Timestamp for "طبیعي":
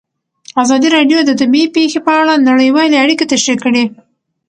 1.41-1.67